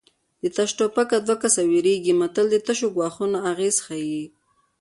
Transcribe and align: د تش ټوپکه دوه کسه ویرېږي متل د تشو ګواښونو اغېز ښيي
د 0.41 0.43
تش 0.55 0.69
ټوپکه 0.77 1.17
دوه 1.19 1.35
کسه 1.43 1.61
ویرېږي 1.71 2.13
متل 2.19 2.45
د 2.51 2.57
تشو 2.65 2.87
ګواښونو 2.95 3.37
اغېز 3.51 3.75
ښيي 3.85 4.23